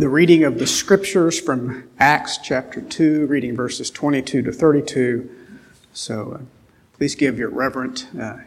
[0.00, 5.28] The reading of the scriptures from Acts chapter 2, reading verses 22 to 32.
[5.92, 6.44] So uh,
[6.94, 8.38] please give your reverent uh,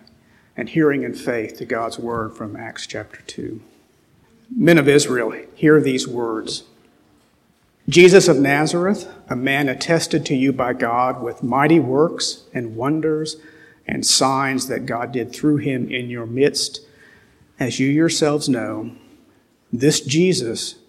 [0.57, 3.61] and hearing and faith to God's word from Acts chapter 2.
[4.49, 6.63] Men of Israel, hear these words
[7.87, 13.37] Jesus of Nazareth, a man attested to you by God with mighty works and wonders
[13.85, 16.81] and signs that God did through him in your midst,
[17.59, 18.95] as you yourselves know,
[19.71, 20.79] this Jesus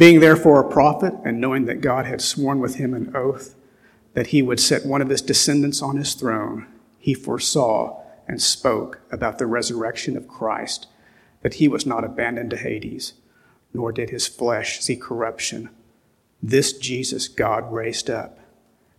[0.00, 3.54] Being therefore a prophet, and knowing that God had sworn with him an oath
[4.14, 6.66] that he would set one of his descendants on his throne,
[6.98, 10.86] he foresaw and spoke about the resurrection of Christ,
[11.42, 13.12] that he was not abandoned to Hades,
[13.74, 15.68] nor did his flesh see corruption.
[16.42, 18.38] This Jesus God raised up,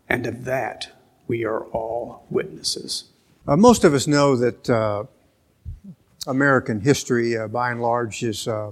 [0.08, 0.92] and of that
[1.26, 3.06] we are all witnesses.
[3.48, 5.06] Uh, most of us know that uh,
[6.28, 8.72] American history, uh, by and large, is uh,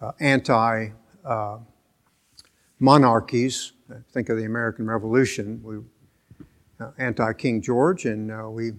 [0.00, 0.90] uh, anti
[1.24, 1.58] uh,
[2.78, 3.72] monarchies.
[4.12, 5.60] Think of the American Revolution.
[5.62, 5.78] We
[6.80, 8.72] uh, anti King George, and uh, we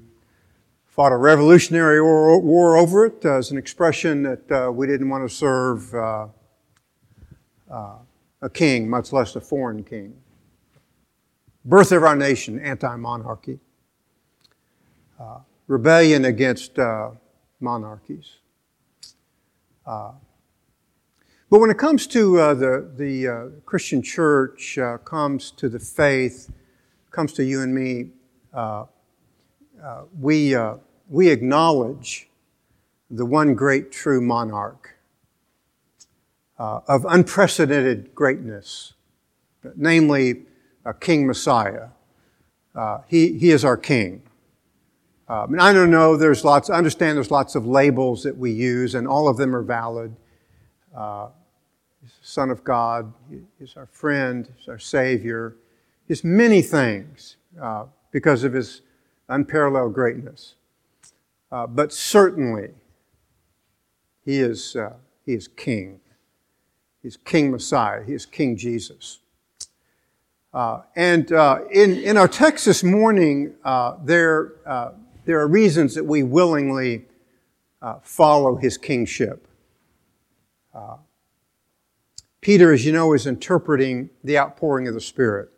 [0.88, 5.28] fought a revolutionary war, war, over it as an expression that uh, we didn't want
[5.28, 6.28] to serve uh,
[7.72, 7.96] uh,
[8.42, 10.16] a king, much less a foreign king.
[11.64, 13.60] Birth of our nation, anti-monarchy.
[15.68, 16.80] rebellion against
[17.60, 18.38] monarchies.
[21.52, 25.80] But when it comes to uh, the, the uh, Christian church, uh, comes to the
[25.80, 26.50] faith,
[27.10, 28.12] comes to you and me,
[28.54, 28.86] uh,
[29.84, 30.76] uh, we, uh,
[31.10, 32.30] we acknowledge
[33.10, 34.96] the one great true monarch
[36.58, 38.94] of unprecedented greatness,
[39.76, 40.44] namely
[40.86, 41.88] a King Messiah.
[43.08, 44.22] he, he is our King.
[45.28, 48.52] Um, and I don't know, there's lots, I understand there's lots of labels that we
[48.52, 50.16] use, and all of them are valid.
[50.96, 51.30] Uh,
[52.22, 53.12] Son of God,
[53.60, 55.56] He's our friend, He's our Savior,
[56.08, 58.82] He's many things uh, because of His
[59.28, 60.56] unparalleled greatness.
[61.52, 62.70] Uh, but certainly,
[64.24, 64.94] He is, uh,
[65.26, 66.00] he is King.
[67.02, 68.04] He's King Messiah.
[68.04, 69.20] He is King Jesus.
[70.54, 74.54] Uh, and uh, in, in our text this morning, uh, there,
[75.26, 77.06] there are reasons that we willingly
[78.04, 79.48] follow His kingship.
[82.42, 85.50] Peter, as you know, is interpreting the outpouring of the Spirit.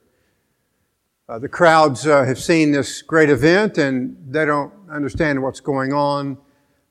[1.29, 5.93] Uh, the crowds uh, have seen this great event and they don't understand what's going
[5.93, 6.37] on.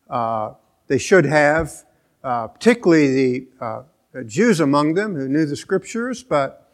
[0.09, 0.55] Uh,
[0.87, 1.85] they should have,
[2.25, 3.83] uh, particularly the uh,
[4.25, 6.73] Jews among them who knew the scriptures, but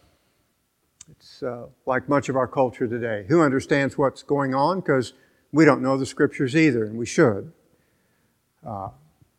[1.11, 3.25] it's uh, like much of our culture today.
[3.29, 4.79] Who understands what's going on?
[4.79, 5.15] Because
[5.51, 7.53] we don't know the scriptures either, and we should.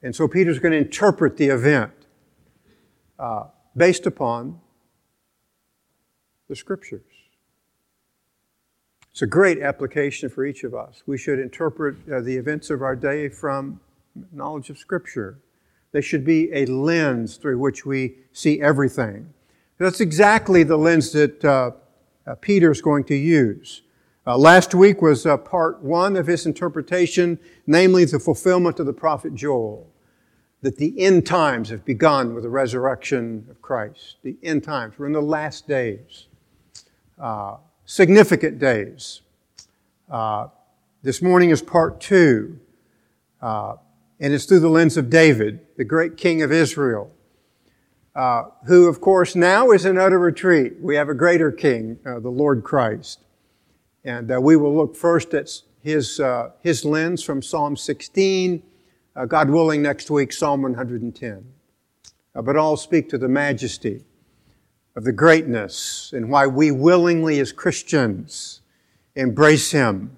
[0.01, 1.93] and so Peter's going to interpret the event
[3.75, 4.59] based upon
[6.47, 7.01] the Scriptures.
[9.11, 11.03] It's a great application for each of us.
[11.05, 13.79] We should interpret uh, the events of our day from
[14.31, 15.39] knowledge of Scripture.
[15.91, 19.33] They should be a lens through which we see everything.
[19.77, 21.71] That's exactly the lens that uh,
[22.27, 23.81] uh, Peter is going to use.
[24.27, 28.93] Uh, last week was uh, part one of his interpretation, namely the fulfillment of the
[28.93, 29.88] prophet Joel
[30.61, 34.17] that the end times have begun with the resurrection of Christ.
[34.23, 34.95] The end times.
[34.97, 36.27] We're in the last days,
[37.17, 39.21] uh, significant days.
[40.09, 40.47] Uh,
[41.01, 42.59] this morning is part two,
[43.41, 43.75] uh,
[44.19, 47.09] and it's through the lens of David, the great king of Israel,
[48.15, 50.73] uh, who, of course, now is in utter retreat.
[50.81, 53.19] We have a greater king, uh, the Lord Christ.
[54.03, 55.49] And uh, we will look first at
[55.81, 56.19] his,
[56.61, 58.63] his lens from Psalm 16
[59.19, 61.45] uh, God willing, next week, Psalm 110.
[62.33, 64.05] Uh, but I'll speak to the majesty
[64.95, 68.61] of the greatness and why we willingly, as Christians,
[69.15, 70.15] embrace Him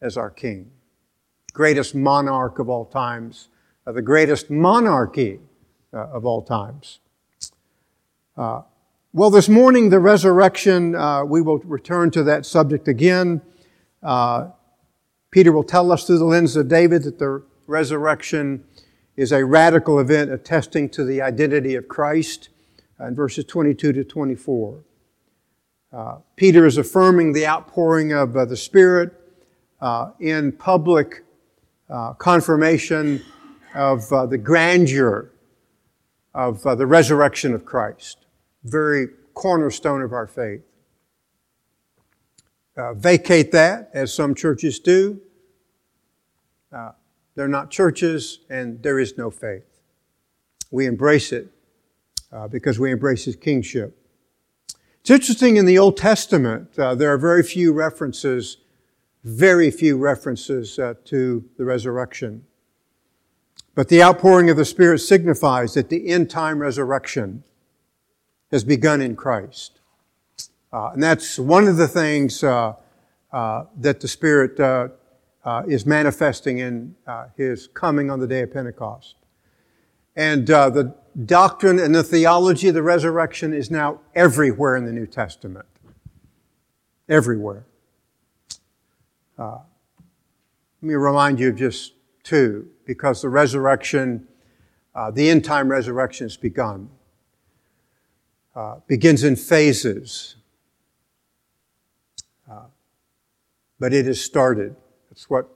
[0.00, 0.72] as our King.
[1.52, 3.48] Greatest monarch of all times,
[3.86, 5.38] uh, the greatest monarchy
[5.94, 6.98] uh, of all times.
[8.36, 8.62] Uh,
[9.12, 13.40] well, this morning, the resurrection, uh, we will return to that subject again.
[15.30, 18.64] Peter will tell us through the lens of David that the resurrection
[19.16, 22.48] is a radical event attesting to the identity of Christ
[23.00, 24.84] uh, in verses 22 to 24.
[25.92, 29.12] Uh, Peter is affirming the outpouring of uh, the Spirit
[29.80, 31.24] uh, in public
[32.16, 33.22] confirmation
[33.74, 35.30] of the grandeur
[36.32, 38.22] of the resurrection of Christ
[38.64, 40.62] very cornerstone of our faith.
[42.76, 45.20] Uh, vacate that, as some churches do.
[47.34, 49.80] They're not churches, and there is no faith.
[50.70, 51.48] We embrace it
[52.32, 53.98] uh, because we embrace His kingship.
[55.00, 58.58] It's interesting in the Old Testament, uh, there are very few references,
[59.24, 62.44] very few references uh, to the resurrection.
[63.74, 67.42] But the outpouring of the Spirit signifies that the end time resurrection
[68.50, 69.80] has begun in Christ.
[70.72, 72.74] Uh, and that's one of the things uh,
[73.32, 74.60] uh, that the Spirit
[75.44, 79.16] uh, uh, is manifesting in uh, His coming on the day of Pentecost.
[80.14, 80.94] And the
[81.24, 85.66] doctrine and the theology of the resurrection is now everywhere in the New Testament.
[87.08, 87.64] Everywhere.
[89.38, 89.62] let
[90.82, 94.28] me remind you of just two, because the resurrection,
[95.12, 96.90] the end time resurrection has begun
[98.54, 100.36] uh, begins in phases.
[102.50, 102.64] Uh,
[103.78, 104.76] but it has started.
[105.12, 105.46] That's what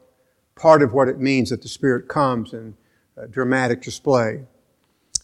[0.55, 2.75] part of what it means that the Spirit comes in
[3.31, 4.43] dramatic display.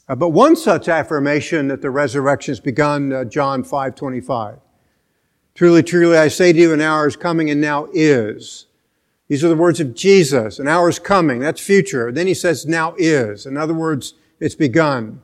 [0.08, 4.58] Uh, but one such affirmation that the resurrection has begun, uh, John 5:25.
[5.54, 8.68] Truly, truly, I say to you, an hour is coming and now is.
[9.28, 10.58] These are the words of Jesus.
[10.58, 11.40] An hour is coming.
[11.40, 12.10] That's future.
[12.10, 13.44] Then he says, now is.
[13.44, 15.20] In other words, it's begun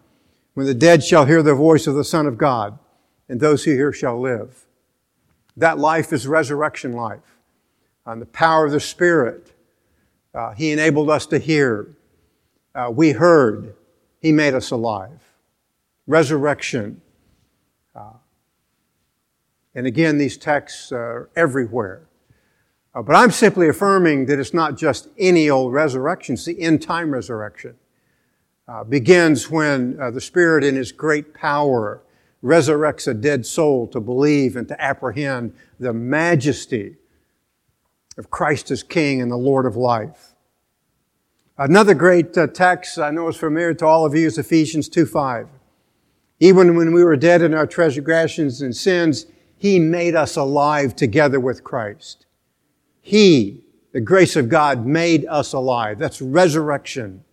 [0.53, 2.79] when the dead shall hear the voice of the Son of God,
[3.27, 4.67] and those who hear shall live.
[5.57, 7.38] That life is resurrection life.
[8.09, 9.53] On the power of the Spirit,
[10.35, 11.95] uh, He enabled us to hear.
[12.75, 13.75] Uh, we heard.
[14.23, 15.21] He made us alive.
[16.07, 17.03] Resurrection.
[17.95, 18.15] Uh,
[19.75, 22.01] and again, these texts are everywhere.
[22.95, 26.81] Uh, but I'm simply affirming that it's not just any old resurrection, it's the end
[26.81, 27.75] time resurrection
[28.67, 32.01] uh, begins when uh, the Spirit in His great power
[32.43, 36.97] resurrects a dead soul to believe and to apprehend the majesty
[38.19, 40.35] of Christ as King and the Lord of life.
[41.57, 45.49] Another great uh, text I know is familiar to all of you is Ephesians 2.5.
[46.41, 49.27] Even when we were dead in our transgressions and sins,
[49.57, 52.27] He made us alive together with Christ.
[53.01, 55.99] He, the grace of God, made us alive.
[55.99, 57.25] That's resurrection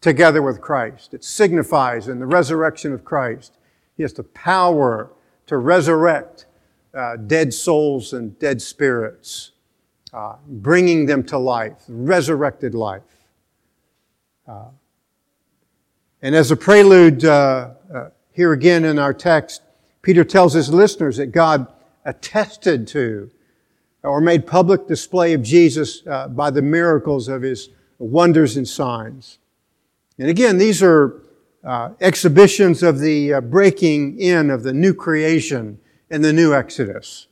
[0.00, 1.14] together with Christ.
[1.14, 3.56] It signifies in the resurrection of Christ,
[3.96, 5.10] He has the power
[5.46, 6.44] to resurrect
[6.92, 9.52] uh, dead souls and dead spirits,
[10.14, 13.02] uh, bringing them to life, resurrected life.
[14.46, 14.68] Uh,
[16.22, 19.62] and as a prelude, uh, uh, here again in our text,
[20.02, 21.66] Peter tells his listeners that God
[22.04, 23.30] attested to
[24.04, 29.38] or made public display of Jesus uh, by the miracles of his wonders and signs.
[30.18, 31.22] And again, these are
[31.64, 35.78] uh, exhibitions of the uh, breaking in of the new creation
[36.10, 37.26] and the new Exodus.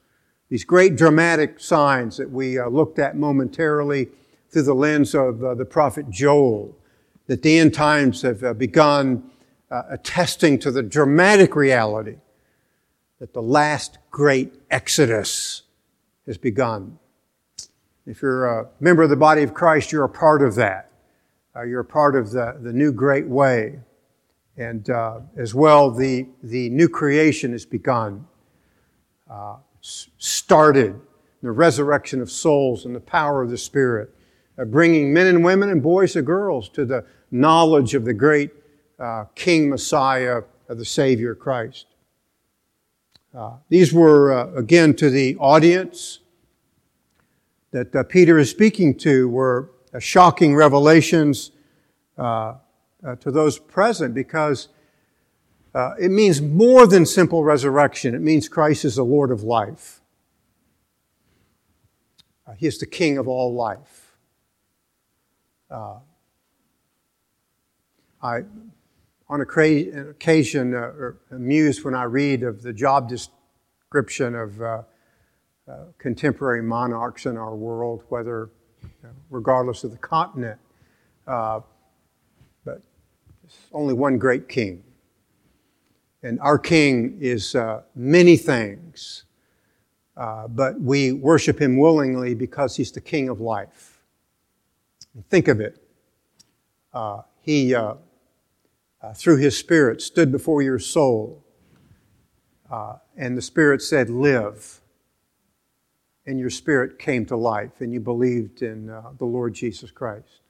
[0.53, 4.11] These great dramatic signs that we uh, looked at momentarily
[4.51, 6.77] through the lens of uh, the prophet Joel,
[7.27, 9.31] that the end times have uh, begun
[9.71, 12.17] uh, attesting to the dramatic reality
[13.19, 15.63] that the last great Exodus
[16.27, 16.99] has begun.
[18.05, 20.91] If you're a member of the body of Christ, you're a part of that.
[21.57, 23.81] Uh, you're a part of the, the new great way.
[24.59, 28.27] And uh, as well, the, the new creation has begun,
[29.83, 30.99] started,
[31.43, 34.15] the resurrection of souls and the power of the Spirit,
[34.59, 38.51] uh, bringing men and women and boys and girls to the knowledge of the great
[38.99, 41.87] uh, King Messiah of the Savior Christ.
[43.35, 46.21] Uh, these were, again, to the audience
[47.73, 51.51] that Peter is speaking to, were uh, shocking revelations
[52.17, 52.55] uh,
[53.05, 54.69] uh, to those present because
[55.75, 58.15] uh, it means more than simple resurrection.
[58.15, 60.01] It means Christ is the Lord of life.
[62.47, 64.17] Uh, he is the King of all life.
[65.71, 66.01] Uh,
[68.23, 68.41] I,
[69.29, 74.83] on occasion uh, amused when I read of the job description of uh,
[75.67, 78.51] uh, contemporary monarchs in our world, whether
[79.31, 80.61] regardless of the continent.
[81.25, 81.65] But
[83.73, 84.85] only one great king.
[86.23, 89.25] And our king is uh, many things,
[90.17, 94.01] uh, but we worship him willingly because he's the king of life.
[95.29, 95.83] Think of it.
[96.93, 97.95] Uh, he, uh,
[99.03, 101.45] uh, through his spirit, stood before your soul,
[103.17, 104.81] and the spirit said, Live
[106.27, 110.41] and your spirit came to life and you believed in uh, the Lord Jesus Christ.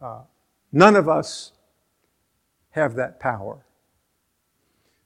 [0.00, 0.22] Uh,
[0.72, 1.52] none of us
[2.70, 3.64] have that power.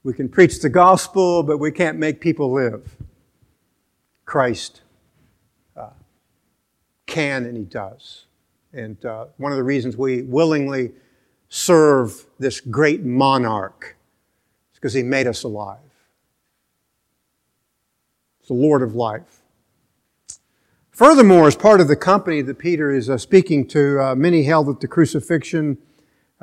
[0.03, 2.97] We can preach the gospel, but we can't make people live.
[4.25, 4.81] Christ
[5.77, 5.91] uh,
[7.05, 8.25] can and He does.
[8.73, 10.91] And uh, one of the reasons we willingly
[11.47, 13.95] serve this great monarch
[14.73, 15.79] is because He made us alive.
[18.39, 19.41] It's the Lord of life.
[20.91, 24.67] Furthermore, as part of the company that Peter is uh, speaking to, uh, many held
[24.67, 25.77] that the crucifixion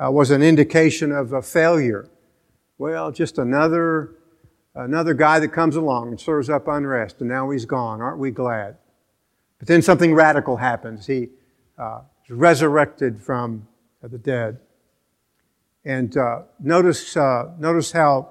[0.03, 2.09] uh, was an indication of a failure.
[2.81, 4.15] Well, just another,
[4.73, 8.01] another guy that comes along and stirs up unrest, and now he's gone.
[8.01, 8.75] Aren't we glad?
[9.59, 11.05] But then something radical happens.
[11.05, 11.29] He
[11.77, 13.67] uh, is resurrected from
[14.01, 14.57] the dead.
[15.85, 18.29] And uh, notice, uh, notice how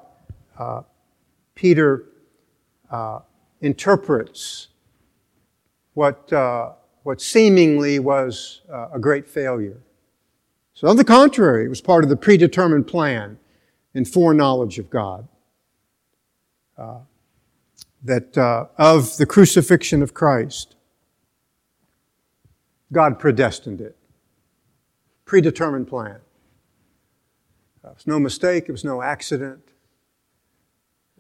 [1.55, 2.07] Peter
[3.61, 4.67] interprets
[5.95, 6.73] what, uh,
[7.05, 9.81] what seemingly was uh, a great failure.
[10.75, 13.39] So, on the contrary, it was part of the predetermined plan
[13.95, 15.29] and foreknowledge of God.
[16.77, 17.01] Uh,
[18.03, 20.77] that uh, of the crucifixion of Christ,
[22.93, 23.97] God predestined it.
[25.27, 26.21] Predetermined plan.
[27.85, 29.63] It was no mistake, it was no accident.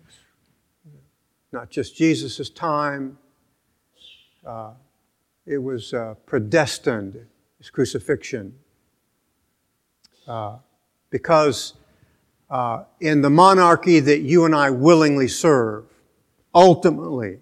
[0.03, 0.15] Was
[1.53, 3.19] not just Jesus' time,
[4.47, 4.73] uh,
[5.47, 7.27] it was uh, predestined,
[7.59, 8.55] his crucifixion.
[10.27, 10.57] Uh,
[11.11, 11.75] because
[12.51, 15.85] uh, in the monarchy that you and I willingly serve,
[16.55, 17.39] ultimately,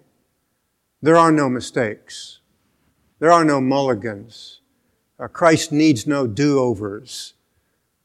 [1.01, 2.39] there are no mistakes.
[3.19, 4.61] There are no mulligans.
[5.19, 7.33] Uh, Christ needs no do-overs.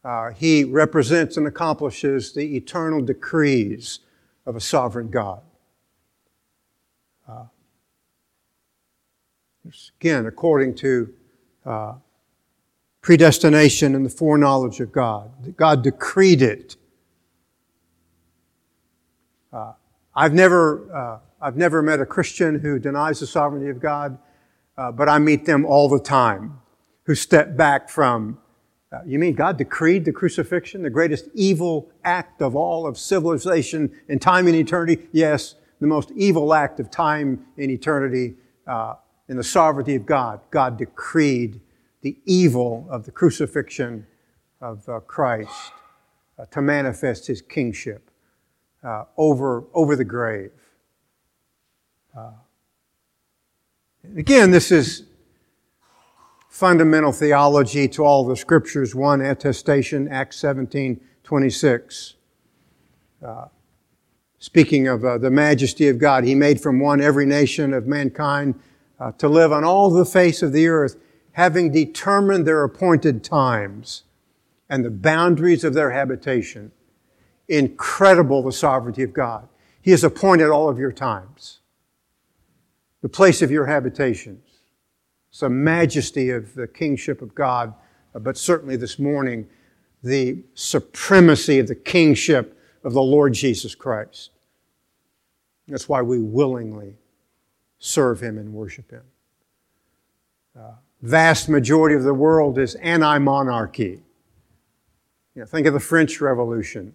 [0.04, 4.00] Uh, he represents and accomplishes the eternal decrees
[4.46, 5.42] of a sovereign God.
[7.28, 7.44] Uh,
[9.98, 11.14] Again, according to
[11.64, 11.94] uh,
[13.00, 15.30] predestination and the foreknowledge of God.
[15.56, 16.76] God decreed it.
[19.52, 19.72] Uh,
[20.16, 24.16] I've never, uh, I've never met a Christian who denies the sovereignty of God,
[24.78, 26.60] uh, but I meet them all the time
[27.04, 28.38] who step back from,
[28.92, 33.92] uh, you mean God decreed the crucifixion, the greatest evil act of all of civilization
[34.08, 35.08] in time and eternity?
[35.10, 38.34] Yes, the most evil act of time and eternity.
[38.66, 38.94] Uh,
[39.28, 41.60] in the sovereignty of God, God decreed
[42.02, 44.06] the evil of the crucifixion
[44.60, 45.72] of uh, Christ
[46.38, 48.10] uh, to manifest his kingship
[48.84, 50.50] uh, over, over the grave.
[52.16, 52.32] Uh,
[54.16, 55.04] again, this is
[56.48, 58.94] fundamental theology to all the scriptures.
[58.94, 62.14] One, attestation, Acts 17, 26.
[63.24, 63.46] Uh,
[64.38, 68.54] speaking of uh, the majesty of God, he made from one every nation of mankind
[69.00, 70.96] uh, to live on all the face of the earth,
[71.32, 74.04] having determined their appointed times
[74.68, 76.70] and the boundaries of their habitation.
[77.48, 79.48] Incredible the sovereignty of God.
[79.82, 81.60] He has appointed all of your times,
[83.02, 84.40] the place of your habitations.
[85.28, 87.74] It's majesty of the kingship of God,
[88.14, 89.46] but certainly this morning,
[90.02, 94.30] the supremacy of the kingship of the Lord Jesus Christ.
[95.66, 96.96] That's why we willingly
[97.78, 99.02] serve Him and worship Him.
[100.58, 100.72] Uh,
[101.02, 104.02] vast majority of the world is anti-monarchy.
[105.34, 106.94] You know, think of the French Revolution.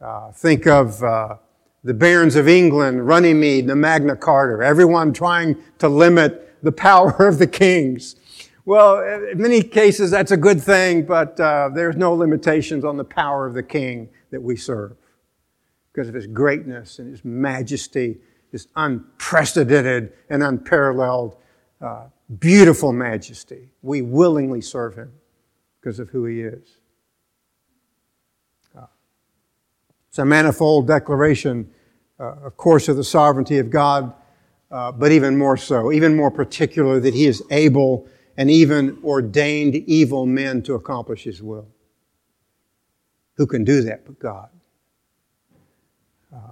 [0.00, 1.36] Uh, think of uh,
[1.82, 7.38] the barons of England, Runnymede, the Magna Carta, everyone trying to limit the power of
[7.38, 8.16] the kings.
[8.64, 13.04] Well, in many cases, that's a good thing, but uh, there's no limitations on the
[13.04, 14.96] power of the king that we serve
[15.92, 18.18] because of his greatness and his majesty
[18.50, 21.36] his unprecedented and unparalleled,
[21.80, 22.06] uh,
[22.38, 23.70] beautiful majesty.
[23.82, 25.12] We willingly serve him
[25.80, 26.78] because of who he is.
[28.76, 28.86] Uh,
[30.18, 31.70] it's a manifold declaration,
[32.18, 34.12] uh, of course, of the sovereignty of God,
[34.68, 39.76] uh, but even more so, even more particular, that he is able and even ordained
[39.76, 41.68] evil men to accomplish his will.
[43.34, 44.48] Who can do that but God?
[46.34, 46.50] Uh,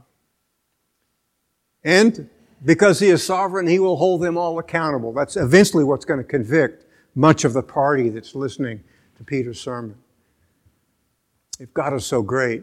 [1.82, 2.30] and
[2.64, 5.12] because he is sovereign, he will hold them all accountable.
[5.12, 8.84] That's eventually what's going to convict much of the party that's listening
[9.16, 9.96] to Peter's sermon.
[11.58, 12.62] If God is so great,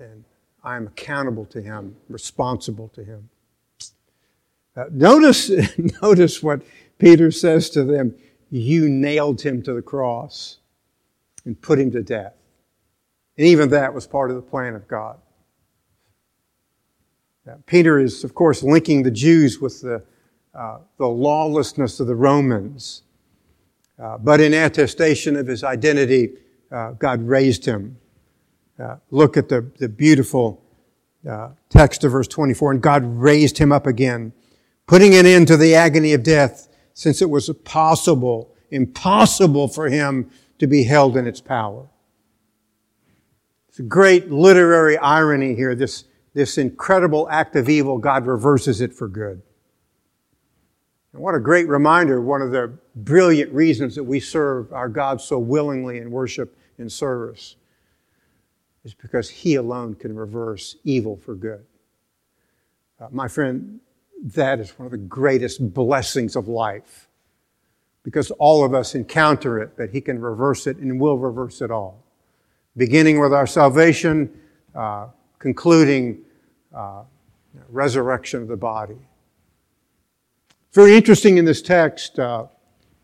[0.00, 0.24] then
[0.64, 3.28] I am accountable to him, responsible to him.
[4.74, 5.50] Uh, notice,
[6.02, 6.62] notice what
[6.98, 8.14] Peter says to them.
[8.50, 10.58] You nailed him to the cross
[11.44, 12.32] and put him to death.
[13.36, 15.18] And even that was part of the plan of God.
[17.66, 20.02] Peter is, of course, linking the Jews with the,
[20.54, 23.02] uh, the lawlessness of the Romans.
[23.98, 26.30] Uh, but in attestation of his identity,
[26.70, 27.96] uh, God raised him.
[28.80, 30.62] Uh, look at the, the beautiful
[31.28, 32.72] uh, text of verse 24.
[32.72, 34.32] And God raised him up again,
[34.86, 40.30] putting an end to the agony of death, since it was impossible, impossible for him
[40.58, 41.88] to be held in its power.
[43.68, 45.74] It's a great literary irony here.
[45.74, 49.42] This, this incredible act of evil, God reverses it for good.
[51.12, 55.20] And what a great reminder, one of the brilliant reasons that we serve our God
[55.20, 57.56] so willingly in worship and service
[58.84, 61.64] is because He alone can reverse evil for good.
[63.00, 63.80] Uh, my friend,
[64.22, 67.08] that is one of the greatest blessings of life
[68.02, 71.70] because all of us encounter it, but He can reverse it and will reverse it
[71.70, 72.02] all.
[72.76, 74.30] Beginning with our salvation,
[74.74, 75.08] uh,
[75.38, 76.22] concluding
[76.74, 77.02] uh,
[77.68, 78.98] resurrection of the body.
[80.72, 82.46] Very interesting in this text, uh,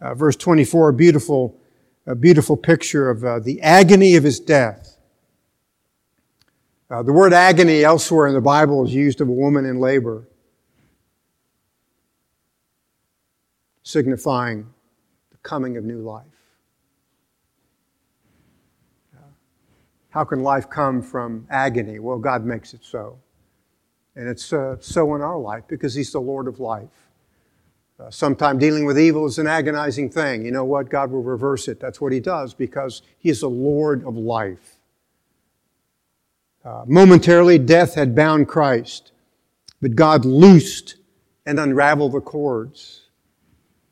[0.01, 1.59] uh, verse 24, a beautiful,
[2.07, 4.96] a beautiful picture of uh, the agony of his death.
[6.89, 10.29] Uh, the word agony elsewhere in the Bible is used of a woman in labor,
[13.83, 14.73] signifying
[15.33, 16.25] the coming of new life.
[19.17, 19.23] Uh,
[20.11, 21.99] how can life come from agony?
[21.99, 23.19] Well, God makes it so.
[24.15, 27.11] And it's uh, so in our life because He's the Lord of life.
[27.99, 30.45] Uh, Sometimes dealing with evil is an agonizing thing.
[30.45, 30.89] You know what?
[30.89, 31.81] God will reverse it.
[31.81, 34.76] That's what He does because He is the Lord of life.
[36.67, 39.13] Uh, momentarily, death had bound Christ,
[39.81, 40.97] but God loosed
[41.47, 43.03] and unraveled the cords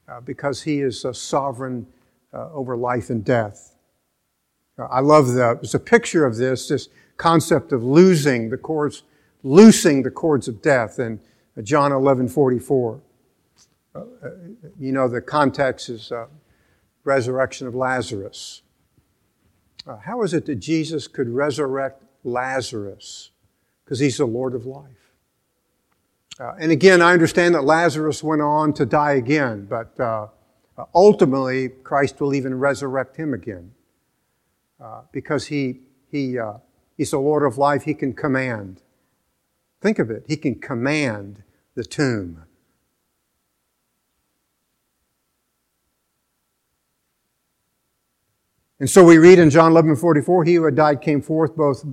[0.09, 1.87] uh, because He is a sovereign
[2.33, 3.77] uh, over life and death.
[4.77, 9.05] Uh, I love the, there's a picture of this, this concept of losing the cords
[9.45, 11.21] loosing the cords of death in
[11.63, 13.01] John 11 44.
[13.95, 14.01] Uh,
[14.81, 16.27] you know, the context is uh,
[17.05, 18.63] resurrection of Lazarus.
[19.87, 23.31] Uh, how is it that Jesus could resurrect Lazarus?
[23.85, 25.13] Because he's the Lord of life.
[26.41, 30.27] Uh, and again, I understand that Lazarus went on to die again, but uh,
[30.93, 33.71] ultimately, Christ will even resurrect him again.
[34.83, 36.37] Uh, because he, he,
[36.97, 38.83] he's the Lord of life, he can command.
[39.81, 40.25] Think of it.
[40.27, 42.45] He can command the tomb.
[48.81, 51.87] And so we read in John 11 44, he who had died came forth both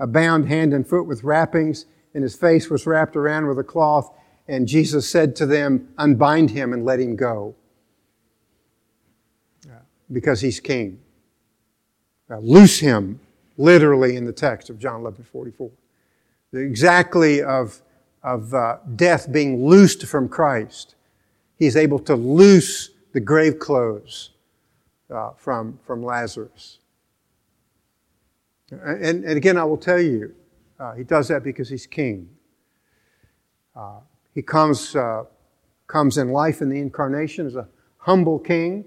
[0.00, 4.12] bound hand and foot with wrappings, and his face was wrapped around with a cloth.
[4.46, 7.54] And Jesus said to them, Unbind him and let him go.
[10.12, 11.00] Because he's king.
[12.28, 13.20] Now, loose him,
[13.56, 15.70] literally in the text of John 11 44
[16.54, 17.82] exactly of,
[18.22, 20.94] of uh, death being loosed from Christ.
[21.56, 24.30] He's able to loose the grave clothes
[25.10, 26.78] uh, from, from Lazarus.
[28.82, 30.34] And, and again, I will tell you,
[30.78, 32.28] uh, he does that because he's king.
[33.76, 34.00] Uh,
[34.34, 35.24] he comes, uh,
[35.86, 38.84] comes in life in the incarnation as a humble king.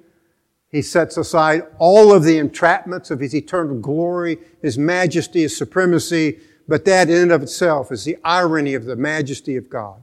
[0.69, 6.39] He sets aside all of the entrapments of his eternal glory, his majesty, his supremacy,
[6.67, 10.01] but that in and of itself is the irony of the majesty of God.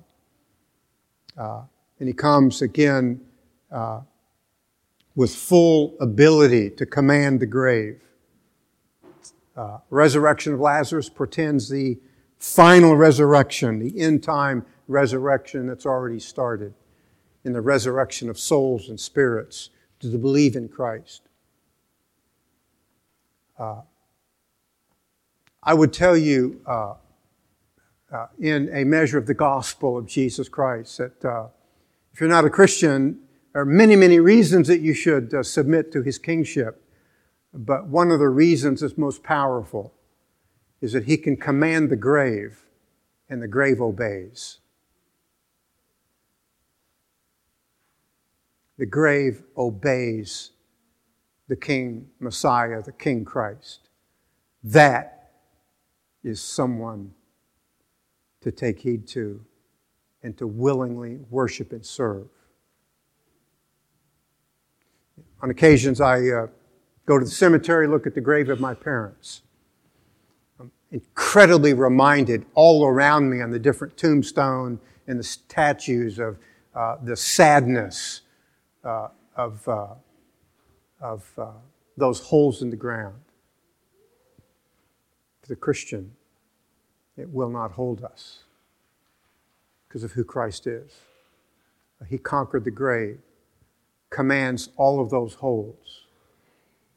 [1.37, 1.63] Uh,
[1.99, 3.21] and he comes again
[3.71, 4.01] uh,
[5.15, 8.01] with full ability to command the grave.
[9.57, 11.99] Uh, resurrection of Lazarus portends the
[12.39, 16.75] final resurrection, the end time resurrection that's already started
[17.45, 21.23] in the resurrection of souls and spirits to the believe in Christ.
[23.59, 23.83] Uh,
[25.63, 26.95] I would tell you, uh,
[28.13, 31.47] uh, in a measure of the gospel of Jesus Christ, that uh,
[32.13, 33.21] if you're not a Christian,
[33.53, 36.84] there are many, many reasons that you should uh, submit to his kingship.
[37.55, 39.95] But one of the reasons that's most powerful
[40.81, 42.67] is that he can command the grave,
[43.31, 44.59] and the grave obeys.
[48.77, 50.51] The grave obeys
[51.49, 53.89] the King Messiah, the King Christ
[54.63, 55.31] That
[56.23, 57.13] is someone
[58.41, 59.45] to take heed to
[60.23, 62.29] and to willingly worship and serve.
[65.43, 66.47] On occasions, I uh,
[67.07, 69.43] go to the cemetery, look at the grave of my parents.
[70.61, 76.39] I'm incredibly reminded all around me on the different tombstone and the statues of
[76.75, 78.23] uh, the sadness
[78.85, 79.95] uh, of, uh,
[81.01, 81.53] of uh,
[81.97, 83.21] those holes in the ground.
[85.43, 86.13] For the Christian,
[87.17, 88.45] it will not hold us
[89.87, 90.93] because of who Christ is.
[92.09, 93.19] He conquered the grave,
[94.11, 96.04] commands all of those holes,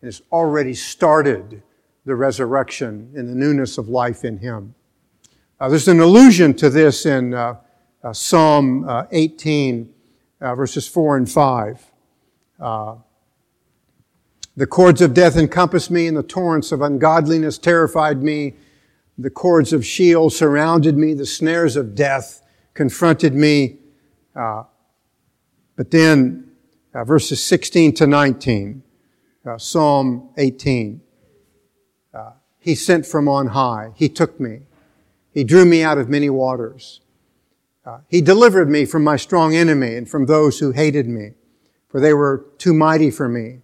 [0.01, 1.62] and has already started
[2.05, 4.75] the resurrection in the newness of life in Him.
[5.60, 7.55] Uh, there's an allusion to this in uh,
[8.03, 9.93] uh, Psalm uh, 18,
[10.39, 11.91] uh, verses 4 and 5.
[12.60, 12.95] Uh,
[14.55, 18.53] the cords of death encompassed me, and the torrents of ungodliness terrified me.
[19.17, 21.13] The cords of Sheol surrounded me.
[21.13, 22.41] The snares of death
[22.73, 23.77] confronted me.
[24.36, 24.63] Uh,
[25.75, 26.51] but then,
[26.93, 28.83] verses 16 to 19,
[29.47, 31.01] uh, Psalm 18.
[32.13, 33.91] Uh, he sent from on high.
[33.95, 34.62] He took me.
[35.31, 37.01] He drew me out of many waters.
[37.86, 41.31] Uh, he delivered me from my strong enemy and from those who hated me,
[41.88, 43.60] for they were too mighty for me.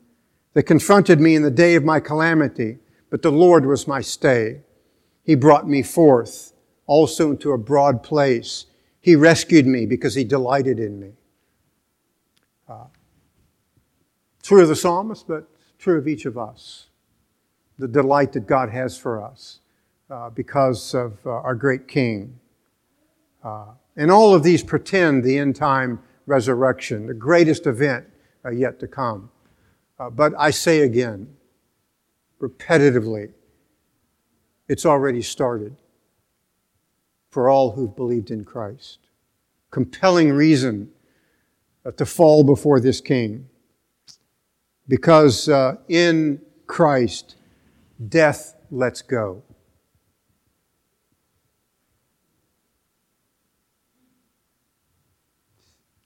[0.54, 2.78] They confronted me in the day of my calamity,
[3.10, 4.62] but the Lord was my stay.
[5.24, 6.54] He brought me forth
[6.86, 8.65] also into a broad place.
[9.02, 11.12] He rescued me because he delighted in me.
[12.69, 12.86] Uh,
[14.41, 15.48] true of the psalmist, but
[15.84, 16.88] true of each of us.
[17.78, 19.60] The delight that God has for us
[20.10, 22.39] uh, because of uh, our great King.
[23.43, 23.65] Uh,
[23.98, 28.06] and all of these pretend the end time resurrection, the greatest event
[28.46, 29.30] uh, yet to come.
[30.00, 31.28] Uh, but I say again,
[32.41, 33.34] repetitively,
[34.69, 35.76] it's already started
[37.30, 39.00] for all who've believed in Christ.
[39.69, 40.91] Compelling reason
[41.98, 43.50] to fall before this King.
[44.88, 47.36] Because uh, in Christ,
[48.10, 49.43] death lets go.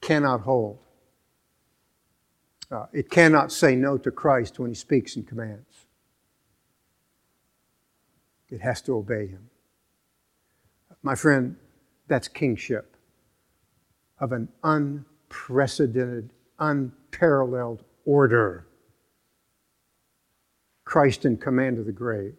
[0.01, 0.79] Cannot hold.
[2.69, 5.85] Uh, it cannot say no to Christ when he speaks and commands.
[8.49, 9.49] It has to obey him.
[11.01, 11.55] My friend,
[12.07, 12.95] that's kingship
[14.19, 18.66] of an unprecedented, unparalleled order.
[20.87, 22.37] Christ in command of the grave.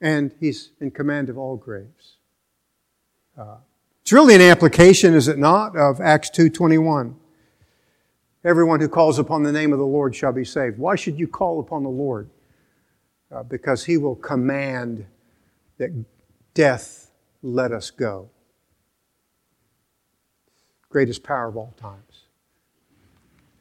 [0.00, 2.16] And he's in command of all graves.
[3.38, 3.56] Uh,
[4.00, 7.14] it's really an application, is it not, of Acts 2.21.
[8.42, 10.78] Everyone who calls upon the name of the Lord shall be saved.
[10.78, 12.30] Why should you call upon the Lord?
[13.30, 15.04] Uh, because he will command
[15.76, 15.90] that
[16.54, 17.10] death
[17.42, 18.30] let us go.
[20.88, 22.15] Greatest power of all times.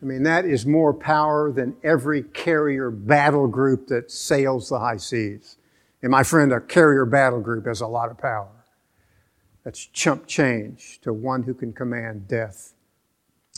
[0.06, 4.98] I mean, that is more power than every carrier battle group that sails the high
[4.98, 5.58] seas.
[6.04, 8.52] And my friend, a carrier battle group has a lot of power.
[9.63, 12.76] That's chump change to one who can command death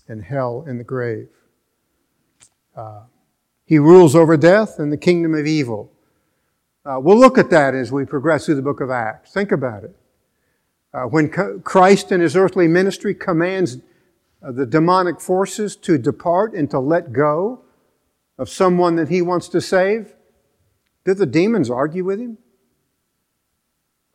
[0.07, 1.27] and hell and the grave.
[2.77, 3.01] Uh,
[3.65, 5.91] he rules over death and the kingdom of evil.
[6.86, 9.33] Uh, we'll look at that as we progress through the book of Acts.
[9.33, 9.97] Think about it.
[10.93, 13.79] Uh, when Christ in his earthly ministry commands
[14.41, 17.62] the demonic forces to depart and to let go
[18.38, 20.15] of someone that he wants to save,
[21.04, 22.38] did the demons argue with him?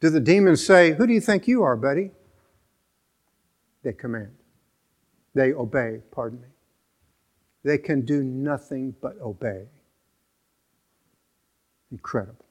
[0.00, 2.10] Did the demons say, Who do you think you are, buddy?
[3.82, 4.32] They command.
[5.34, 6.48] They obey, pardon me.
[7.64, 9.66] They can do nothing but obey.
[11.90, 12.44] Incredible.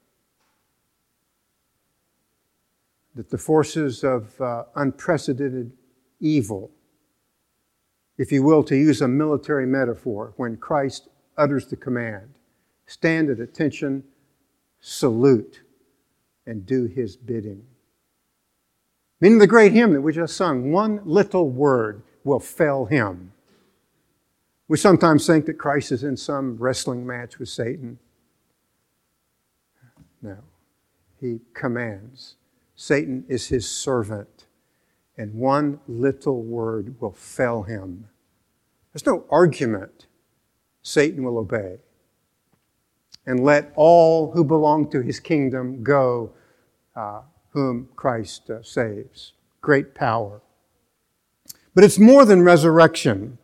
[3.16, 5.74] That the forces of uh, unprecedented
[6.20, 6.72] evil,
[8.22, 12.36] if you will, to use a military metaphor, when Christ utters the command,
[12.86, 14.04] stand at attention,
[14.80, 15.62] salute,
[16.46, 17.64] and do his bidding.
[19.20, 23.34] Meaning the great hymn that we just sung, one little word will fell him.
[24.68, 27.98] We sometimes think that Christ is in some wrestling match with Satan.
[30.22, 30.38] No,
[31.20, 32.36] he commands.
[32.76, 34.46] Satan is his servant,
[35.18, 38.10] and one little word will fell him.
[38.94, 40.08] There's no argument.
[40.82, 41.78] Satan will obey.
[43.26, 46.34] And let all who belong to his kingdom go,
[46.96, 49.34] uh, whom Christ uh, saves.
[49.62, 50.42] Great power.
[51.74, 53.38] But it's more than resurrection.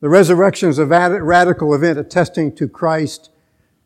[0.00, 3.30] The resurrection is a radical event attesting to Christ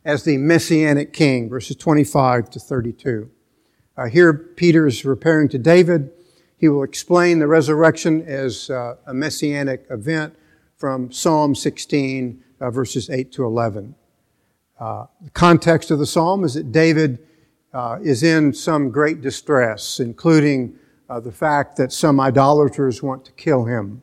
[0.04, 3.30] as the Messianic king, verses 25 to 32.
[3.96, 6.10] Uh, here, Peter is referring to David.
[6.60, 10.36] He will explain the resurrection as uh, a messianic event
[10.76, 13.94] from Psalm 16, uh, verses 8 to 11.
[14.78, 17.26] Uh, the context of the psalm is that David
[17.72, 20.76] uh, is in some great distress, including
[21.08, 24.02] uh, the fact that some idolaters want to kill him.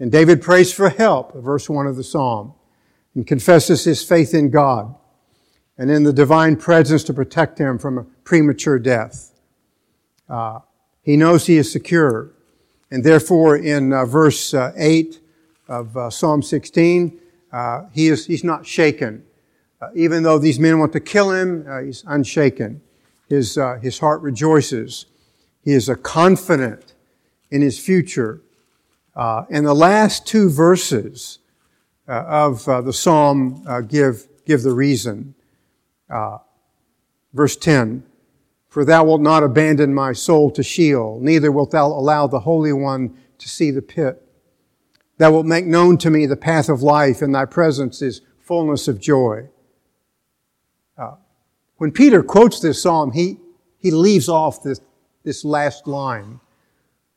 [0.00, 2.54] And David prays for help, verse 1 of the psalm,
[3.14, 4.96] and confesses his faith in God
[5.76, 9.32] and in the divine presence to protect him from a premature death.
[10.28, 10.58] Uh,
[11.08, 12.28] he knows he is secure.
[12.90, 15.18] And therefore, in uh, verse uh, 8
[15.66, 17.18] of uh, Psalm 16,
[17.50, 19.24] uh, he is, he's not shaken.
[19.80, 22.82] Uh, even though these men want to kill him, he's unshaken.
[23.26, 25.06] His, his heart rejoices.
[25.64, 26.92] He is a confident
[27.50, 28.42] in his future.
[29.16, 31.38] and the last two verses
[32.06, 35.34] of the psalm give, give the reason.
[36.10, 36.36] Uh,
[37.32, 38.02] verse 10
[38.68, 42.72] For thou wilt not abandon my soul to Sheol, neither wilt thou allow the Holy
[42.72, 44.22] One to see the pit.
[45.16, 48.86] Thou wilt make known to me the path of life, and thy presence is fullness
[48.86, 49.48] of joy.
[50.96, 51.16] Uh,
[51.76, 53.38] when Peter quotes this psalm, he,
[53.78, 54.80] he leaves off this,
[55.24, 56.40] this last line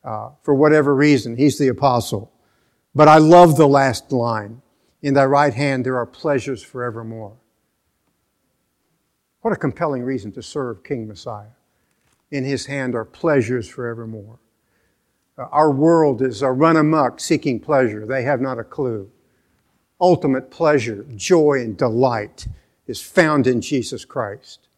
[0.04, 1.36] uh, for whatever reason.
[1.36, 2.32] He's the apostle.
[2.94, 4.62] But I love the last line.
[5.00, 7.36] In thy right hand there are pleasures forevermore.
[9.42, 11.50] What a compelling reason to serve King Messiah.
[12.30, 14.38] In his hand are pleasures forevermore.
[15.36, 18.06] Uh, our world is a run amuck seeking pleasure.
[18.06, 19.10] They have not a clue.
[20.00, 22.46] Ultimate pleasure, joy, and delight
[22.86, 24.68] is found in Jesus Christ.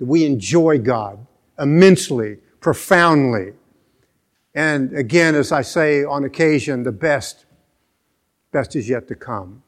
[0.00, 1.26] We enjoy God
[1.58, 3.52] immensely, profoundly.
[4.54, 7.44] And again, as I say on occasion, the best,
[8.50, 9.62] best is yet to come.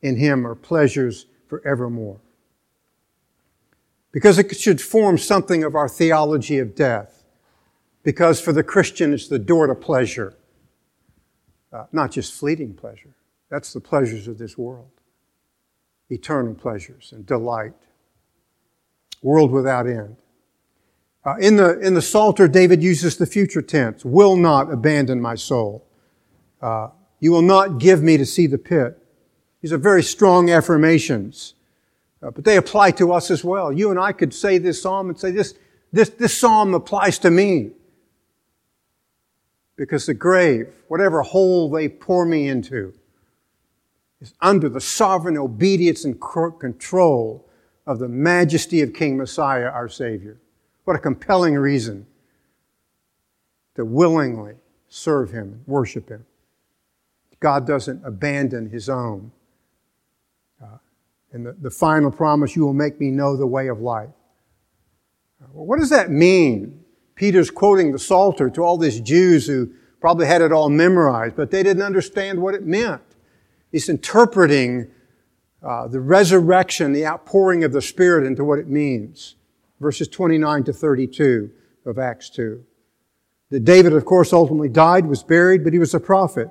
[0.00, 2.20] In Him are pleasures forevermore
[4.12, 7.24] because it should form something of our theology of death.
[8.02, 10.34] Because for the Christian, it's the door to pleasure,
[11.72, 13.14] uh, not just fleeting pleasure.
[13.50, 14.90] That's the pleasures of this world,
[16.08, 17.74] eternal pleasures and delight,
[19.22, 20.16] world without end.
[21.24, 25.34] Uh, in, the, in the Psalter, David uses the future tense, will not abandon my
[25.34, 25.86] soul.
[26.62, 28.96] Uh, you will not give me to see the pit.
[29.60, 31.54] These are very strong affirmations.
[32.22, 33.72] Uh, but they apply to us as well.
[33.72, 35.54] You and I could say this psalm and say, this,
[35.92, 37.70] this, this psalm applies to me.
[39.76, 42.92] Because the grave, whatever hole they pour me into,
[44.20, 47.48] is under the sovereign obedience and control
[47.86, 50.38] of the majesty of King Messiah, our Savior.
[50.84, 52.06] What a compelling reason
[53.76, 54.56] to willingly
[54.88, 56.26] serve Him, worship Him.
[57.38, 59.32] God doesn't abandon His own.
[61.32, 64.10] And the, the final promise, you will make me know the way of life.
[65.52, 66.84] Well, what does that mean?
[67.14, 71.50] Peter's quoting the Psalter to all these Jews who probably had it all memorized, but
[71.50, 73.02] they didn't understand what it meant.
[73.70, 74.90] He's interpreting
[75.62, 79.36] uh, the resurrection, the outpouring of the Spirit into what it means.
[79.80, 81.50] Verses 29 to 32
[81.86, 82.64] of Acts 2.
[83.50, 86.48] That David, of course, ultimately died, was buried, but he was a prophet.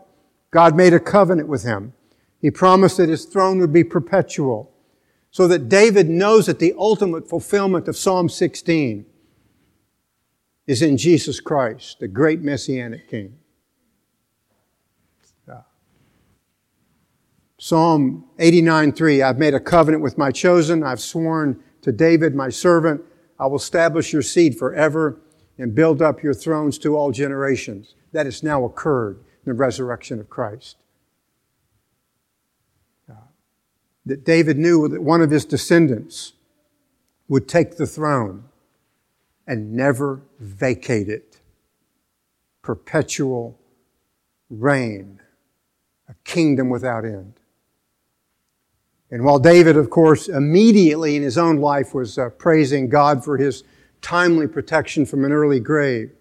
[0.52, 1.94] God made a covenant with him.
[2.42, 4.69] He promised that his throne would be perpetual.
[5.32, 9.06] So that David knows that the ultimate fulfillment of Psalm 16
[10.66, 13.40] is in Jesus Christ, the great messianic king.
[17.62, 20.82] Psalm 89:3 I've made a covenant with my chosen.
[20.82, 23.02] I've sworn to David my servant.
[23.38, 25.20] I will establish your seed forever
[25.58, 27.96] and build up your thrones to all generations.
[28.14, 30.78] That has now occurred in the resurrection of Christ
[34.10, 36.34] that David knew that one of his descendants
[37.28, 38.44] would take the throne
[39.48, 41.38] and never vacate it.
[42.62, 43.58] Perpetual
[44.50, 45.22] reign,
[46.08, 47.34] a kingdom without end.
[49.12, 53.38] And while David, of course, immediately in his own life was uh, praising God for
[53.38, 53.64] his
[54.02, 56.12] timely protection from an early grave,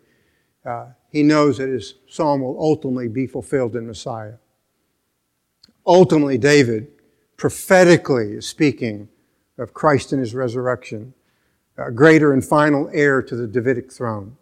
[0.64, 4.34] uh, he knows that his psalm will ultimately be fulfilled in Messiah.
[5.86, 6.88] Ultimately, David
[7.38, 9.08] prophetically speaking
[9.56, 11.14] of Christ and his resurrection,
[11.78, 14.36] a greater and final heir to the Davidic throne.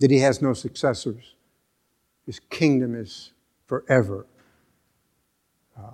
[0.00, 1.34] That he has no successors.
[2.24, 3.32] His kingdom is
[3.66, 4.26] forever.
[5.78, 5.92] Uh,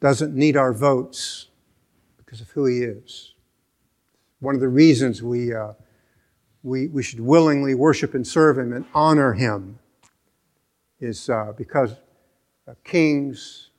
[0.00, 1.48] doesn't need our votes
[2.16, 3.34] because of who he is.
[4.40, 5.74] One of the reasons we, uh,
[6.62, 9.78] we, we should willingly worship and serve him and honor him
[11.00, 11.96] is uh, because
[12.84, 13.70] kings,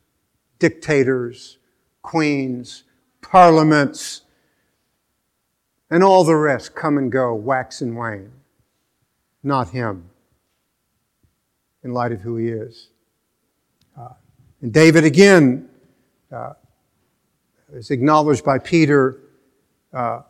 [0.59, 1.57] dictators,
[2.01, 2.83] queens,
[3.21, 4.21] parliaments,
[5.89, 8.31] and all the rest come and go, wax and wane.
[9.43, 10.09] Not him,
[11.83, 12.89] in light of who he is.
[13.99, 14.13] Uh,
[14.61, 15.67] and David again
[16.31, 16.53] uh,
[17.73, 19.19] is acknowledged by Peter,
[19.93, 20.21] uh,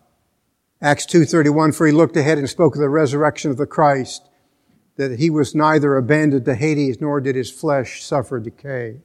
[0.82, 4.30] Acts 2.31, for he looked ahead and spoke of the resurrection of the Christ,
[5.02, 9.00] that he was neither abandoned to Hades, nor did his flesh suffer decay.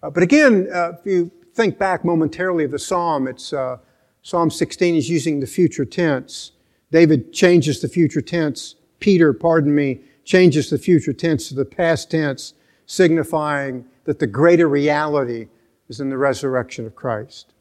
[0.00, 3.78] Uh, but again, uh, if you think back momentarily of the psalm, it's uh,
[4.22, 6.52] Psalm 16 is using the future tense.
[6.92, 8.76] David changes the future tense.
[9.00, 12.54] Peter, pardon me, changes the future tense to the past tense,
[12.86, 15.48] signifying that the greater reality
[15.88, 17.54] is in the resurrection of Christ.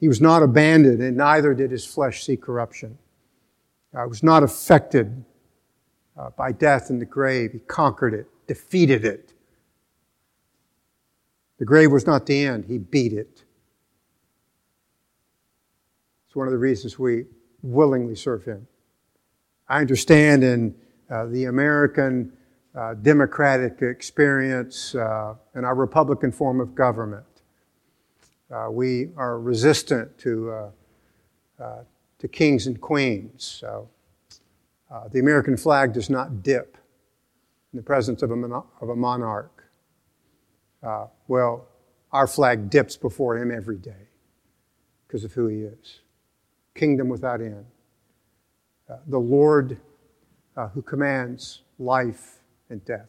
[0.00, 2.98] He was not abandoned, and neither did his flesh see corruption.
[3.94, 5.24] I was not affected
[6.16, 7.52] uh, by death and the grave.
[7.52, 9.32] He conquered it, defeated it.
[11.58, 13.44] The grave was not the end, he beat it.
[16.34, 17.26] It's one of the reasons we
[17.62, 18.66] willingly serve Him.
[19.68, 20.74] I understand in
[21.08, 22.32] uh, the American
[22.74, 27.24] uh, democratic experience uh, and our Republican form of government,
[28.52, 30.70] uh, we are resistant to, uh,
[31.62, 31.84] uh,
[32.18, 33.44] to kings and queens.
[33.60, 33.88] So
[35.10, 36.76] the American flag does not dip
[37.72, 39.64] in the presence of a, mon- of a monarch.
[41.28, 41.66] well,
[42.12, 44.08] our flag dips before him every day
[45.06, 46.00] because of who he is
[46.74, 47.64] kingdom without end.
[48.90, 49.78] Uh, the Lord
[50.56, 53.08] uh, who commands life and death.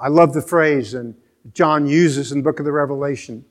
[0.00, 1.14] I love the phrase, and
[1.52, 3.44] John uses in the book of the Revelation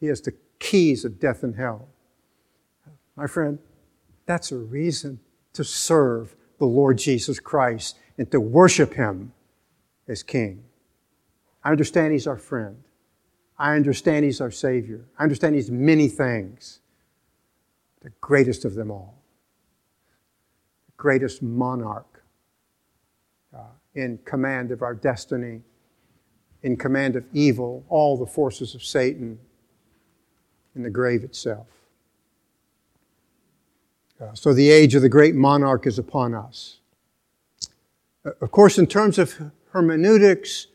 [0.00, 1.88] he has the keys of death and hell.
[3.14, 3.58] My friend,
[4.26, 5.20] that's a reason
[5.52, 9.32] to serve the Lord Jesus Christ and to worship Him
[10.08, 10.64] as King.
[11.62, 12.82] I understand He's our friend.
[13.58, 15.04] I understand He's our Savior.
[15.18, 16.80] I understand He's many things
[18.02, 19.20] the greatest of them all,
[20.86, 22.22] the greatest monarch
[23.52, 23.62] uh,
[23.94, 25.60] in command of our destiny,
[26.62, 29.38] in command of evil, all the forces of Satan,
[30.76, 31.66] in the grave itself.
[34.18, 36.78] Uh, so the age of the great monarch is upon us.
[38.24, 39.34] Uh, of course, in terms of
[39.72, 40.68] hermeneutics,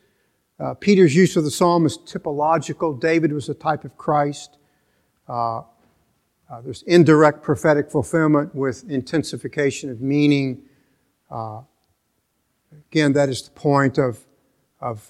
[0.59, 2.99] uh, Peter's use of the psalm is typological.
[2.99, 4.57] David was a type of Christ.
[5.27, 5.61] Uh,
[6.63, 10.61] there's indirect prophetic fulfillment with intensification of meaning.
[11.31, 14.19] Again, that is the point of,
[14.81, 15.09] of,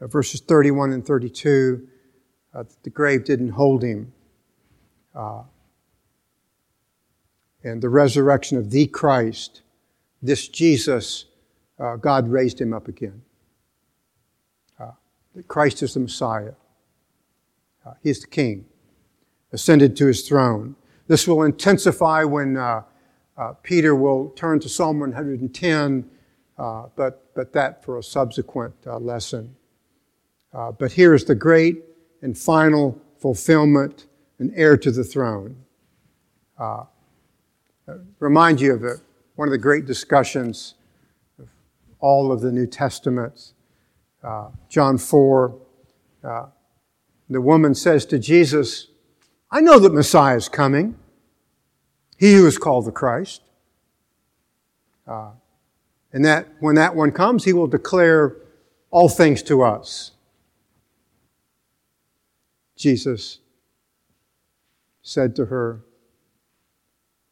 [0.00, 1.88] verses 31 and 32.
[2.54, 4.12] Uh, the grave didn't hold him.
[7.64, 9.62] Uh, and the resurrection of the Christ,
[10.20, 11.26] this Jesus,
[11.78, 13.22] uh, God raised him up again.
[15.34, 16.52] that Christ is the Messiah.
[18.02, 18.66] he is the King
[19.52, 20.74] ascended to his throne.
[21.06, 22.82] This will intensify when uh,
[23.36, 26.10] uh, Peter will turn to Psalm 110,
[26.58, 29.54] uh, but, but that for a subsequent uh, lesson.
[30.52, 31.82] Uh, but here is the great
[32.22, 34.06] and final fulfillment
[34.38, 35.56] and heir to the throne.
[36.58, 36.84] Uh,
[38.18, 39.00] remind you of
[39.36, 40.74] one of the great discussions
[41.38, 41.48] of
[42.00, 43.54] all of the New Testaments.
[44.68, 45.58] John 4,
[46.22, 48.88] the woman says to Jesus,
[49.50, 50.96] I know that Messiah is coming.
[52.16, 53.42] He who is called the Christ.
[55.06, 55.32] Uh,
[56.12, 58.36] and that when that one comes, he will declare
[58.90, 60.12] all things to us.
[62.76, 63.40] Jesus
[65.02, 65.80] said to her,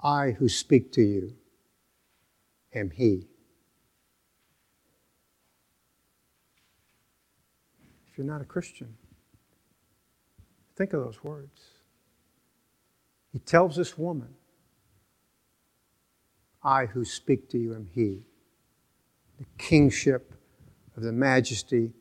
[0.02, 1.36] I who speak to you
[2.74, 3.26] am he.
[8.10, 8.96] If you're not a Christian,
[10.76, 11.60] think of those words.
[13.32, 14.34] He tells this woman,
[16.62, 18.22] I who speak to you am He.
[19.38, 20.34] The kingship
[20.96, 21.92] of the majesty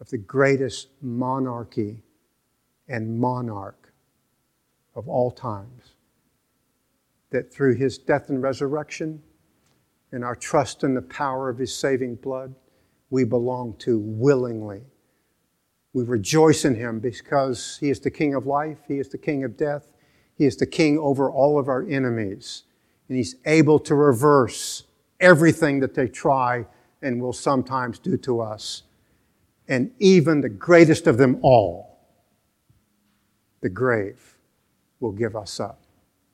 [0.00, 2.02] of the greatest monarchy
[2.88, 3.92] and monarch
[4.94, 5.95] of all times.
[7.30, 9.22] That through His death and resurrection
[10.12, 12.54] and our trust in the power of His saving blood,
[13.10, 14.82] we belong to willingly.
[15.92, 19.44] We rejoice in Him because He is the King of life, He is the King
[19.44, 19.88] of death,
[20.36, 22.64] he is the king over all of our enemies.
[23.08, 24.84] And he's able to reverse
[25.18, 26.66] everything that they try
[27.00, 28.82] and will sometimes do to us.
[29.68, 31.98] And even the greatest of them all,
[33.62, 34.36] the grave,
[35.00, 35.85] will give us up.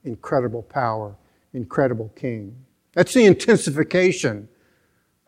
[0.05, 1.15] Incredible power,
[1.53, 2.57] incredible king.
[2.95, 4.49] That's the intensification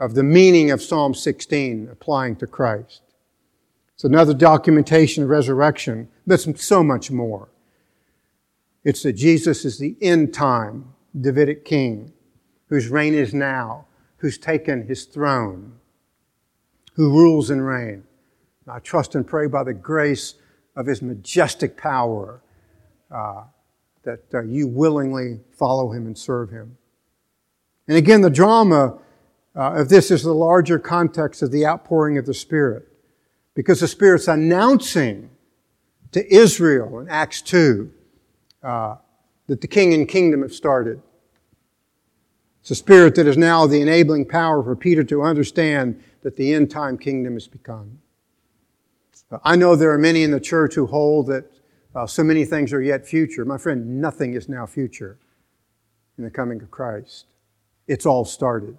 [0.00, 3.02] of the meaning of Psalm 16 applying to Christ.
[3.94, 7.48] It's another documentation of resurrection, but it's so much more.
[8.82, 12.12] It's that Jesus is the end time Davidic king
[12.68, 15.74] whose reign is now, who's taken his throne,
[16.94, 18.04] who rules and reigns.
[18.66, 20.34] I trust and pray by the grace
[20.74, 22.40] of his majestic power
[23.10, 23.44] uh,
[24.04, 26.76] that uh, you willingly follow him and serve him.
[27.88, 28.98] And again, the drama
[29.56, 32.88] uh, of this is the larger context of the outpouring of the Spirit.
[33.54, 35.30] Because the Spirit's announcing
[36.12, 37.90] to Israel in Acts 2
[38.62, 38.96] uh,
[39.46, 41.00] that the king and kingdom have started.
[42.60, 46.54] It's a spirit that is now the enabling power for Peter to understand that the
[46.54, 47.98] end time kingdom has begun.
[49.42, 51.44] I know there are many in the church who hold that
[51.94, 53.44] uh, so many things are yet future.
[53.44, 55.18] My friend, nothing is now future
[56.18, 57.26] in the coming of Christ.
[57.86, 58.76] It's all started.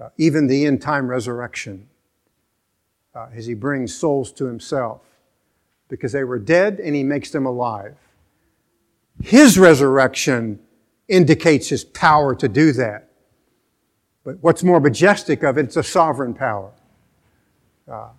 [0.00, 1.86] Uh, even the end time resurrection,
[3.14, 5.02] uh, as he brings souls to himself,
[5.88, 7.96] because they were dead and he makes them alive.
[9.22, 10.60] His resurrection
[11.08, 13.08] indicates his power to do that.
[14.24, 16.70] But what's more majestic of it, it's a sovereign power.
[17.90, 18.10] Uh,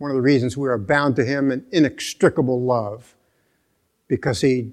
[0.00, 3.14] one of the reasons we are bound to him in inextricable love,
[4.08, 4.72] because he,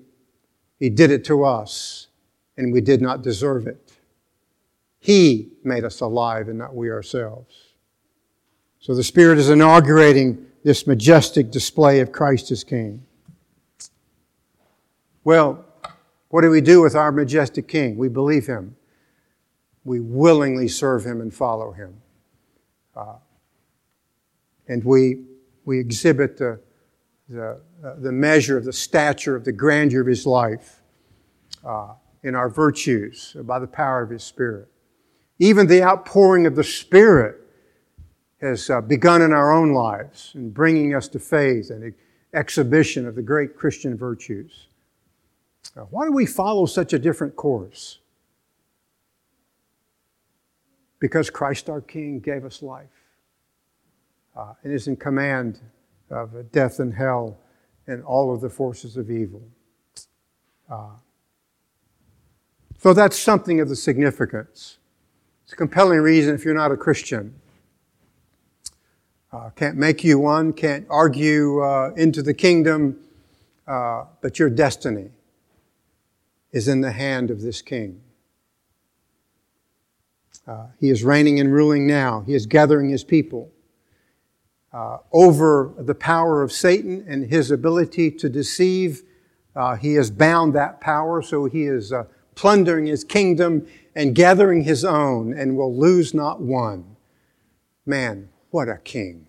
[0.79, 2.07] he did it to us
[2.55, 3.91] and we did not deserve it.
[4.99, 7.73] He made us alive and not we ourselves.
[8.79, 13.03] So the Spirit is inaugurating this majestic display of Christ as King.
[15.25, 15.65] Well,
[16.29, 17.97] what do we do with our majestic King?
[17.97, 18.77] We believe him.
[19.83, 22.01] We willingly serve him and follow him.
[22.95, 23.15] Uh,
[24.67, 25.23] and we,
[25.65, 26.59] we exhibit the,
[27.29, 30.81] the, uh, the measure of the stature of the grandeur of his life
[31.65, 31.93] uh,
[32.23, 34.67] in our virtues by the power of his Spirit.
[35.39, 37.35] Even the outpouring of the Spirit
[38.41, 41.93] has uh, begun in our own lives and bringing us to faith and
[42.33, 44.67] exhibition of the great Christian virtues.
[45.89, 47.99] Why do we follow such a different course?
[50.99, 53.06] Because Christ our King gave us life
[54.37, 55.59] uh, and is in command
[56.09, 57.37] of death and hell
[57.87, 59.41] and all of the forces of evil.
[60.69, 60.89] Uh,
[62.77, 64.77] so that's something of the significance.
[65.43, 67.33] It's a compelling reason if you're not a Christian.
[69.31, 72.99] Uh, can't make you one, can't argue uh, into the kingdom,
[73.67, 75.09] uh, but your destiny
[76.51, 78.01] is in the hand of this king.
[80.47, 82.21] Uh, he is reigning and ruling now.
[82.21, 83.51] He is gathering his people
[84.73, 89.03] uh, over the power of Satan and his ability to deceive.
[89.55, 92.05] Uh, he has bound that power, so he is uh,
[92.35, 93.65] plundering his kingdom
[93.95, 96.95] and gathering his own and will lose not one.
[97.85, 99.27] Man, what a king.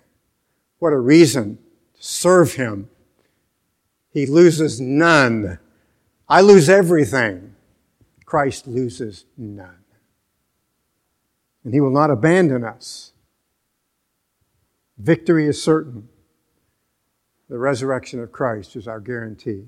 [0.79, 1.59] What a reason
[1.95, 2.91] to serve him.
[4.11, 5.59] He loses none
[6.29, 7.55] I lose everything.
[8.27, 9.85] Christ loses none.
[11.65, 13.13] And he will not abandon us.
[14.99, 16.09] Victory is certain.
[17.49, 19.65] The resurrection of Christ is our guarantee.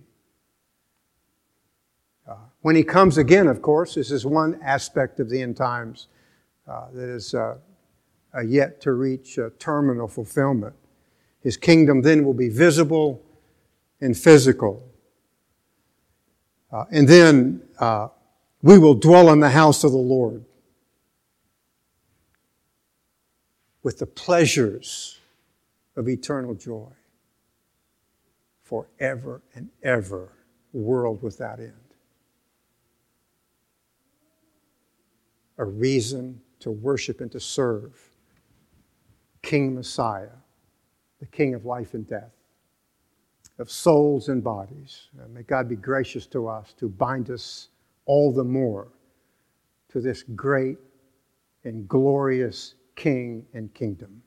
[2.28, 6.08] Uh, when he comes again, of course, this is one aspect of the end times
[6.68, 7.56] uh, that is uh,
[8.44, 10.74] yet to reach terminal fulfillment.
[11.42, 13.22] His kingdom then will be visible
[14.00, 14.86] and physical.
[16.70, 18.08] Uh, and then uh,
[18.62, 20.44] we will dwell in the house of the Lord
[23.82, 25.19] with the pleasures
[26.00, 26.88] of eternal joy
[28.62, 30.32] forever and ever,
[30.72, 31.74] world without end.
[35.58, 38.00] A reason to worship and to serve
[39.42, 40.30] King Messiah,
[41.18, 42.32] the King of life and death
[43.58, 45.08] of souls and bodies.
[45.20, 47.68] Uh, may God be gracious to us to bind us
[48.06, 48.88] all the more
[49.90, 50.78] to this great
[51.64, 54.22] and glorious King and kingdom.